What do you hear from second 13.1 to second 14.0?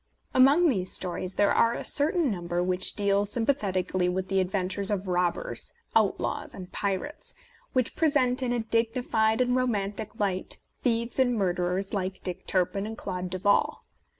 Duval.